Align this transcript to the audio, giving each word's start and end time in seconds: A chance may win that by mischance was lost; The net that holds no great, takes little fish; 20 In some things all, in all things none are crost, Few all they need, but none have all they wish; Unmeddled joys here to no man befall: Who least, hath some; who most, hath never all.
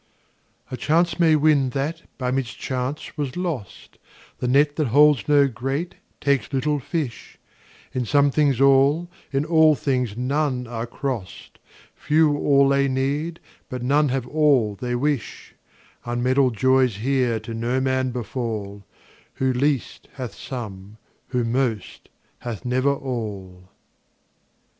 A 0.71 0.77
chance 0.77 1.19
may 1.19 1.35
win 1.35 1.69
that 1.77 2.01
by 2.17 2.31
mischance 2.31 3.15
was 3.15 3.37
lost; 3.37 3.99
The 4.39 4.47
net 4.47 4.75
that 4.77 4.87
holds 4.87 5.27
no 5.29 5.47
great, 5.47 5.93
takes 6.19 6.51
little 6.51 6.79
fish; 6.79 7.37
20 7.91 7.99
In 7.99 8.05
some 8.07 8.31
things 8.31 8.59
all, 8.59 9.11
in 9.31 9.45
all 9.45 9.75
things 9.75 10.17
none 10.17 10.65
are 10.65 10.87
crost, 10.87 11.59
Few 11.93 12.35
all 12.35 12.69
they 12.69 12.87
need, 12.87 13.39
but 13.69 13.83
none 13.83 14.09
have 14.09 14.25
all 14.25 14.73
they 14.73 14.95
wish; 14.95 15.53
Unmeddled 16.03 16.57
joys 16.57 16.95
here 16.95 17.39
to 17.41 17.53
no 17.53 17.79
man 17.79 18.09
befall: 18.09 18.83
Who 19.35 19.53
least, 19.53 20.07
hath 20.15 20.33
some; 20.33 20.97
who 21.27 21.43
most, 21.43 22.09
hath 22.39 22.65
never 22.65 22.89
all. 22.91 23.69